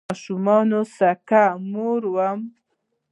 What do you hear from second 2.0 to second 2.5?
وم